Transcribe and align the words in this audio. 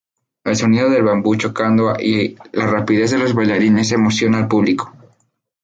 El 0.43 0.55
sonido 0.55 0.89
del 0.89 1.03
bambú 1.03 1.35
chocando 1.35 1.93
y 1.99 2.35
la 2.53 2.65
rapidez 2.65 3.11
de 3.11 3.19
los 3.19 3.35
bailarines 3.35 3.91
emociona 3.91 4.39
al 4.39 4.47
público. 4.47 4.91